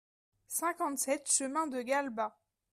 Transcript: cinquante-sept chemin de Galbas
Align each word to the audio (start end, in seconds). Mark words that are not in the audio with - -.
cinquante-sept 0.47 1.31
chemin 1.31 1.67
de 1.67 1.83
Galbas 1.83 2.31